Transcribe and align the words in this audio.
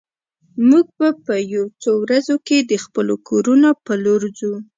موږ 0.69 0.85
به 0.97 1.09
په 1.25 1.35
څو 1.81 1.91
ورځو 2.03 2.35
کې 2.47 2.57
د 2.71 2.73
خپلو 2.83 3.15
کورونو 3.27 3.69
په 3.85 3.93
لور 4.03 4.21
ځو 4.39 4.53